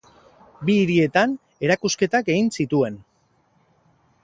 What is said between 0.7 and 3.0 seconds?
hirietan erakusketak egin zituen.